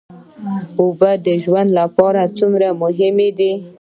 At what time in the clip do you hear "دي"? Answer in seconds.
3.37-3.51